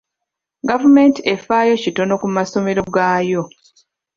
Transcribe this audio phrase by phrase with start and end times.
[0.69, 3.43] Gavumenti efaayo kitono ku masomero gaayo.